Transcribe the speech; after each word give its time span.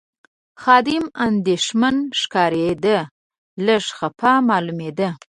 خادم 0.61 1.05
اندېښمن 1.25 1.95
ښکارېد، 2.19 2.85
لږ 3.65 3.83
خپه 3.97 4.31
معلومېده. 4.49 5.09